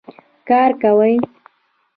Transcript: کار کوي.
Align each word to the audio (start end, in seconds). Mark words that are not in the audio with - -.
کار 0.47 0.69
کوي. 0.81 1.13